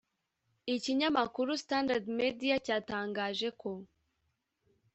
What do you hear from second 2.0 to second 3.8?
Media cyatangaje ko